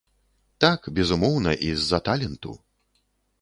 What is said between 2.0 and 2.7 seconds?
таленту.